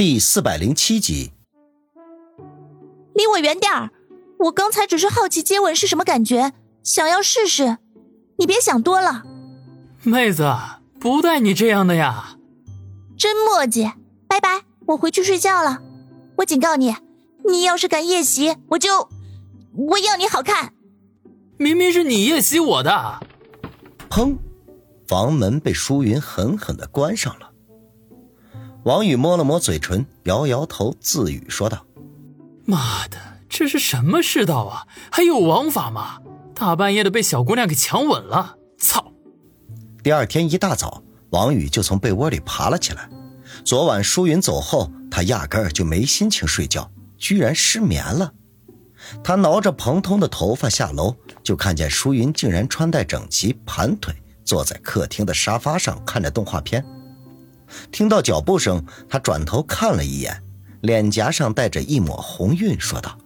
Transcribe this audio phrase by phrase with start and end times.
[0.00, 1.30] 第四百零七集，
[3.12, 3.90] 离我远点儿！
[4.38, 7.76] 我刚才只是好奇接吻是什么感觉，想要试试。
[8.38, 9.24] 你别想多了，
[10.02, 10.50] 妹子，
[10.98, 12.38] 不带你这样的呀！
[13.18, 13.92] 真墨迹，
[14.26, 15.82] 拜拜，我回去睡觉了。
[16.36, 16.96] 我警告你，
[17.46, 19.06] 你要是敢夜袭，我就
[19.74, 20.72] 我要你好看！
[21.58, 23.20] 明明是你夜袭我的！
[24.08, 24.38] 砰！
[25.06, 27.49] 房门被舒云狠狠的关上了。
[28.84, 31.84] 王宇摸了摸嘴唇，摇摇头，自语说道
[32.64, 33.18] ：“妈的，
[33.48, 34.86] 这是什么世道啊？
[35.12, 36.18] 还有王法吗？
[36.54, 38.56] 大半夜的被小姑娘给强吻了！
[38.78, 39.12] 操！”
[40.02, 43.08] 第二天一大早，王宇就从被窝里爬了起来。
[43.64, 48.32] 昨晚舒云走后，他压根儿就没心情睡觉，居然失眠了。
[49.22, 56.82] 他挠着蓬松的头发下楼，就看见舒云竟然穿戴整齐，盘腿坐在客厅的沙发上看着动画片。
[57.90, 60.42] 听到脚步声，他转头看了一眼，
[60.80, 63.18] 脸颊上带着一抹红晕，说道：“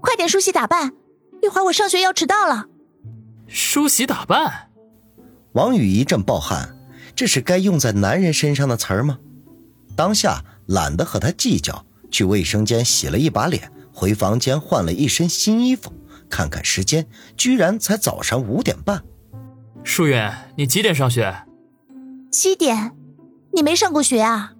[0.00, 0.92] 快点梳洗打扮，
[1.42, 2.66] 一会儿我上学要迟到了。”
[3.48, 4.70] 梳洗打扮，
[5.52, 6.76] 王宇一阵暴汗，
[7.14, 9.18] 这是该用在男人身上的词儿吗？
[9.94, 15.92] 当下懒得和他计较，去卫生间洗了一把脸，回房间换了一身新衣服，
[16.30, 19.02] 看看时间，居然才早上五点半。
[19.84, 20.16] 舒云，
[20.56, 21.44] 你几点上学？
[22.30, 22.92] 七点。
[23.54, 24.54] 你没上过学啊？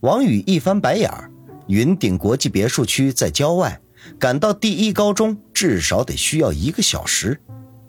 [0.00, 1.30] 王宇一翻白眼儿。
[1.68, 3.80] 云顶国际别墅区在郊外，
[4.20, 7.40] 赶到第一高中至少得需要一个小时，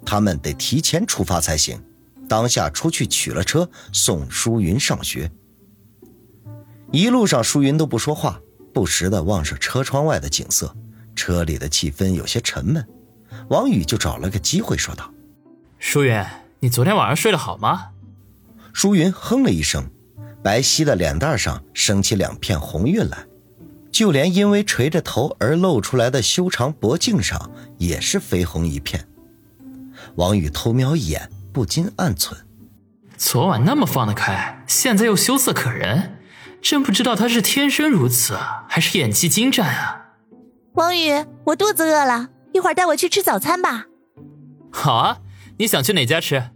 [0.04, 1.80] 他们得提前出发才行。
[2.28, 5.32] 当下出去取了车，送舒云上学。
[6.92, 8.42] 一路上，舒云都不说话，
[8.74, 10.76] 不时的望着车窗外的景色。
[11.16, 12.88] 车里的气氛有些沉闷，
[13.50, 15.12] 王宇就找了个机会说道
[15.78, 16.24] ：“舒云，
[16.60, 17.90] 你昨天晚上睡得好吗？”
[18.74, 19.90] 舒云哼了一声。
[20.44, 23.26] 白皙的脸蛋上升起两片红晕来，
[23.92, 29.08] 就连因为垂着头而露出来的修长脖颈上也是绯红一片。
[30.16, 32.34] 王宇偷瞄一眼，不禁暗忖：
[33.18, 36.18] 昨晚那么放得开，现在又羞涩可人，
[36.62, 38.38] 真不知道他是天生如此，
[38.70, 40.06] 还是演技精湛啊！
[40.74, 43.88] 王宇，我肚子饿了，一会儿带我去吃早餐吧。
[44.72, 45.18] 好啊，
[45.58, 46.52] 你想去哪家吃？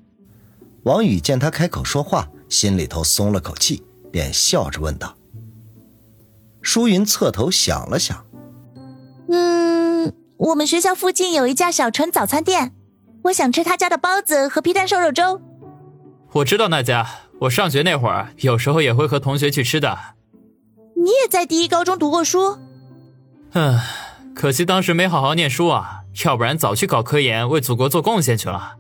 [0.84, 2.30] 王宇见他开口说话。
[2.52, 3.82] 心里头松了口气，
[4.12, 5.16] 便笑着问道
[6.62, 8.26] ：“舒云，侧头想了想，
[9.30, 12.74] 嗯，我们学校附近有一家小陈早餐店，
[13.24, 15.42] 我想吃他家的包子和皮蛋瘦肉粥。
[16.34, 17.08] 我知道那家，
[17.40, 19.98] 我上学那会儿有时候也会和同学去吃的。
[20.98, 22.60] 你也在第一高中读过书？
[23.54, 23.80] 嗯，
[24.36, 28.76] 可惜当时没好好念书啊，要不然早去搞科研，为祖国做贡献去了。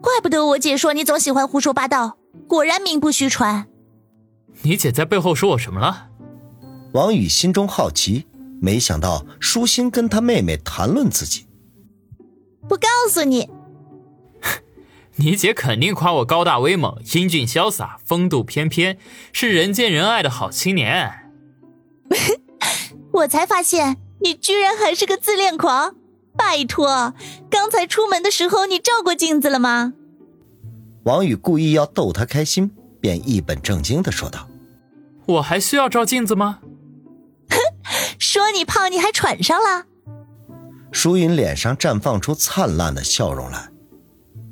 [0.00, 2.18] 怪不得我姐说你总喜欢胡说八道。”
[2.54, 3.66] 果然名不虚传。
[4.62, 6.10] 你姐在背后说我什么了？
[6.92, 8.28] 王宇心中好奇，
[8.62, 11.48] 没想到舒心跟他妹妹谈论自己。
[12.68, 13.50] 不告诉你。
[15.18, 18.98] 你姐肯定夸我高大威猛、英俊潇洒、风度翩翩，
[19.32, 21.32] 是人见人爱的好青年。
[23.14, 25.96] 我才发现你居然还是个自恋狂！
[26.36, 27.14] 拜托，
[27.50, 29.94] 刚才出门的时候你照过镜子了吗？
[31.04, 32.70] 王宇故意要逗他开心，
[33.00, 34.48] 便一本正经的说道
[35.26, 36.60] ：“我还需要照镜子吗？”
[37.50, 37.56] 哼，
[38.18, 39.84] 说你胖，你还喘上了。
[40.92, 43.68] 舒云脸上绽放出灿烂的笑容来，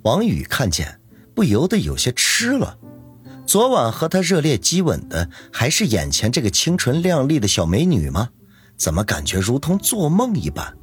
[0.02, 1.00] 王宇看见，
[1.34, 2.78] 不由得有些痴了。
[3.46, 8.28] 昨晚和他热烈激吻的，还是眼前这个清纯靓丽的小美女吗？
[8.76, 10.76] 怎么感觉如同做梦一般？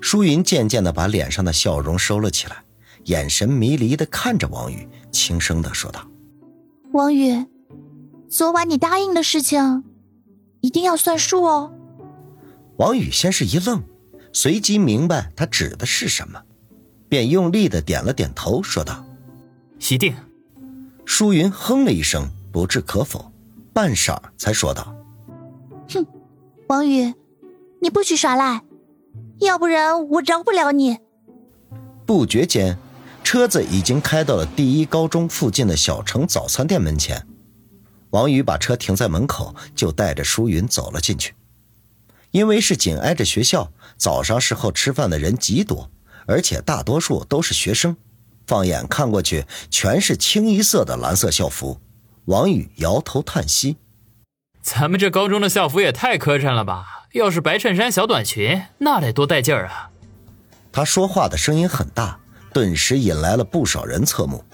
[0.00, 2.64] 舒云渐渐的把脸上的笑容收了起来。
[3.08, 6.06] 眼神迷离的看着王宇，轻声的说道
[6.92, 7.46] ：“王宇，
[8.28, 9.82] 昨晚你答应的事情，
[10.60, 11.72] 一定要算数哦。”
[12.76, 13.82] 王宇先是一愣，
[14.34, 16.42] 随即明白他指的是什么，
[17.08, 19.02] 便用力的点了点头，说道
[19.90, 20.14] ：“一定。”
[21.06, 23.32] 舒云哼了一声，不置可否，
[23.72, 24.94] 半晌才说道
[25.88, 26.06] ：“哼，
[26.66, 27.14] 王宇，
[27.80, 28.62] 你不许耍赖，
[29.38, 30.98] 要不然我饶不了你。”
[32.04, 32.78] 不觉间。
[33.30, 37.26] 车子已经开到了第一高中附近的小城早餐店门前，
[38.08, 41.34] 王宇把车停在门口，就带着舒云走了进去。
[42.30, 45.90] 因为是紧挨着学校，早上时候吃饭的人极多，
[46.26, 47.98] 而且大多数都是学生。
[48.46, 51.82] 放眼看过去，全是清一色的蓝色校服。
[52.24, 53.76] 王宇摇头叹息
[54.62, 57.06] ：“咱们这高中的校服也太磕碜了吧！
[57.12, 59.90] 要是白衬衫、小短裙，那得多带劲儿啊！”
[60.72, 62.20] 他说话的声音很大。
[62.52, 64.44] 顿时引来了不少人侧目，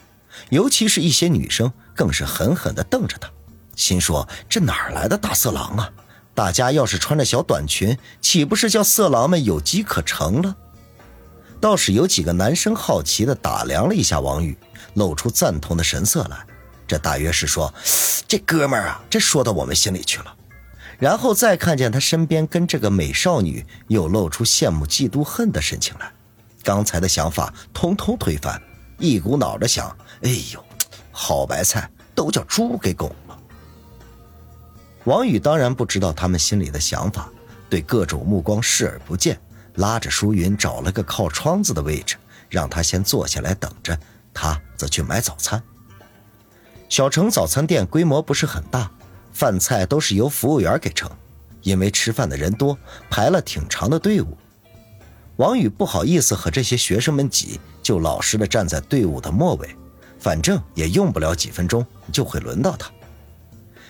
[0.51, 3.31] 尤其是一些女生，更是狠狠地瞪着他。
[3.77, 5.91] 心说这哪儿来的大色狼啊？
[6.35, 10.57] 大家要是穿着小短裙，岂不是叫色狼们有机可乘了？
[11.61, 14.57] 倒是有几个男生好奇地打量了一下王宇，
[14.95, 16.37] 露出赞同的神色来。
[16.87, 17.73] 这大约是说，
[18.29, 20.37] 这哥们儿啊，这说到我们心里去了。
[20.99, 26.13] 然后再看见他身边跟这个美少女，又露出羡慕、嫉妒、恨的神情来。
[26.65, 28.61] 刚才的想法通通推翻，
[28.99, 30.65] 一股脑的想：哎呦，
[31.13, 33.39] 好白菜都叫猪给拱了。
[35.05, 37.29] 王宇当然不知道他们心里的想法，
[37.69, 39.39] 对各种目光视而不见，
[39.75, 42.17] 拉着舒云找了个靠窗子的位置，
[42.49, 43.97] 让他先坐下来等着，
[44.33, 45.63] 他则去买早餐。
[46.89, 48.91] 小城早餐店规模不是很大。
[49.33, 51.11] 饭菜都是由服务员给盛，
[51.63, 52.79] 因为吃饭的人多，
[53.11, 54.39] 排了挺长的队伍。
[55.37, 59.77] 王宇不好意思和这些学生们挤，就老实的站在队伍的末尾，
[60.19, 62.91] 反正也用不了几分钟就会轮到他。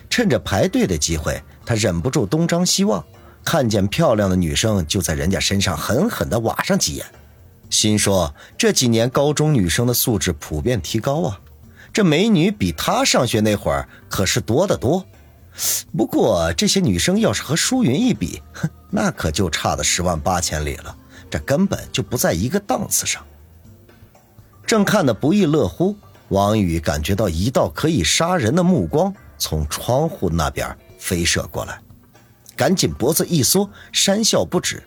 [0.09, 3.03] 趁着排队的机会，他忍不住东张西望，
[3.43, 7.05] 看见漂亮的女生就在人家身上狠狠地挖上几眼，
[7.69, 11.39] 心说这几年高中女生的素质普遍提高啊，
[11.93, 15.05] 这美女比他上学那会儿可是多得多。
[15.95, 20.97] 不过这些女生要是和舒云一比，哼，那可就差的十万八千里了。
[21.29, 23.23] 这根本就不在一个档次上。
[24.65, 25.95] 正看得不亦乐乎，
[26.29, 31.79] 王宇感觉到一道可以杀人的目光从窗户那边飞射过来，
[32.55, 34.83] 赶紧脖子一缩，讪笑不止。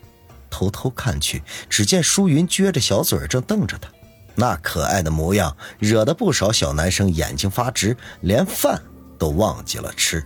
[0.49, 3.87] 偷偷看去，只见舒云撅着小嘴正瞪着他，
[4.35, 8.81] 那可爱的模样惹得不少小男生眼睛发直，连饭
[9.17, 10.25] 都忘记了吃。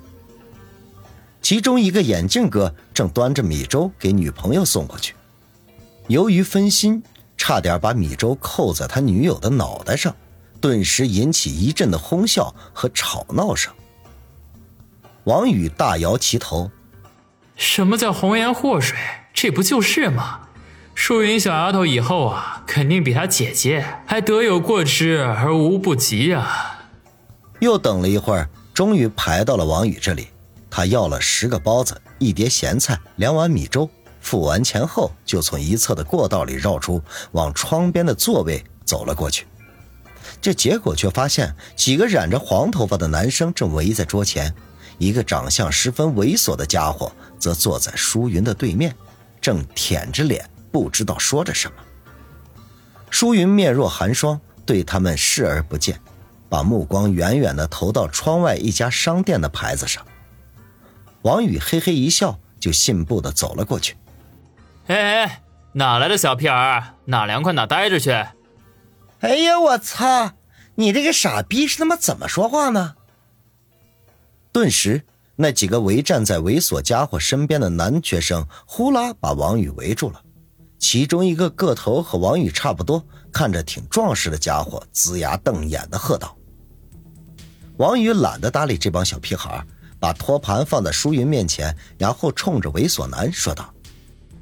[1.41, 5.13] 其中一个眼镜哥正端着米粥给女朋友送过去，
[6.07, 7.01] 由于分心，
[7.37, 10.15] 差点把米粥扣在他女友的脑袋上，
[10.59, 13.73] 顿时引起一阵的哄笑和吵闹声。
[15.23, 16.69] 王宇大摇其头
[17.55, 18.97] ：“什么叫红颜祸水？
[19.33, 20.41] 这不就是吗？
[20.93, 26.81] 淑云小丫头以后啊，肯定比她姐姐还得有过之而无不及啊！”
[27.61, 30.27] 又等了一会儿，终于排到了王宇这里。
[30.69, 33.89] 他要了十个包子，一碟咸菜，两碗米粥。
[34.23, 37.03] 付完钱后，就从一侧的过道里绕出，
[37.33, 39.45] 往窗边的座位走了过去。
[40.41, 44.55] 这结果却发现，几个染着黄头发的男生正围在桌前，
[44.97, 48.95] 一个长相十分猥琐的家伙则坐在舒云的对面，
[49.41, 51.75] 正舔着脸，不知道说着什么。
[53.09, 55.99] 舒云面若寒霜，对他们视而不见，
[56.47, 60.03] 把目光远远地投到窗外一家商店的牌子上。
[61.23, 63.95] 王宇嘿嘿一笑，就信步的走了过去。
[64.87, 66.95] 哎哎，哪来的小屁孩？
[67.05, 68.11] 哪凉快哪待着去！
[69.21, 70.33] 哎呀，我操！
[70.75, 72.95] 你这个傻逼是他妈怎么说话呢？
[74.51, 75.03] 顿时，
[75.37, 80.21] 那几个围站在猥琐家伙身边的男学生呼啦把王宇围住了。
[80.77, 86.37] 其中一个个头和王宇差不多，看着挺壮实的家伙，龇牙瞪眼的喝道
[87.77, 89.65] ：“王宇懒得搭理这帮小屁孩。”
[89.97, 93.72] 把托盘放在舒云面前，然后冲着猥琐男说道：“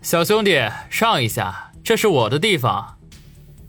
[0.02, 0.60] 小兄弟，
[0.90, 2.98] 让一下，这是我的地方。”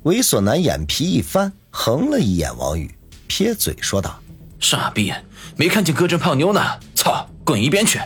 [0.04, 2.92] 猥琐男眼皮一翻，横了一眼王宇，
[3.26, 4.18] 撇嘴说道
[4.58, 5.12] ：“傻逼，
[5.56, 6.60] 没看见哥正泡妞呢？
[6.94, 8.00] 操，滚一边去！”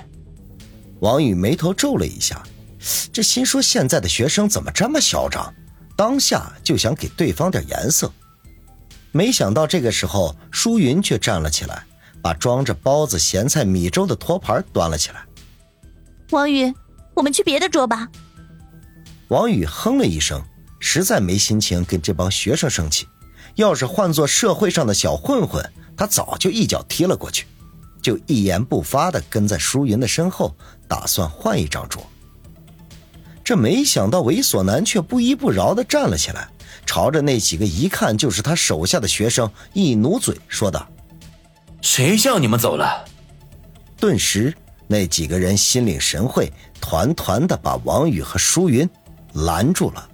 [1.00, 2.42] 王宇眉头皱了一下，
[3.12, 5.54] 这心说现在的学生怎么这么嚣张？
[5.96, 8.12] 当下就想给对方点颜色，
[9.12, 11.84] 没想到这个时候，舒云却站了起来。
[12.22, 15.24] 把装着包子、咸菜、米粥的托盘端了起来。
[16.30, 16.74] 王宇，
[17.16, 18.08] 我们去别的桌吧。
[19.28, 20.40] 王宇哼了一声，
[20.78, 23.08] 实在没心情跟这帮学生生气。
[23.56, 25.64] 要是换做社会上的小混混，
[25.96, 27.46] 他早就一脚踢了过去。
[28.02, 30.54] 就一言不发的跟在舒云的身后，
[30.86, 32.06] 打算换一张桌。
[33.42, 36.48] 这没想到猥琐男却不依不饶的站了起来，
[36.84, 40.86] 朝着那几个一看就是他手下的学生一努嘴，说道。
[41.80, 43.04] 谁叫你们走了？
[43.98, 44.54] 顿时，
[44.86, 48.88] 那几个人心领神会，团团的把王宇和舒云
[49.32, 50.08] 拦住了。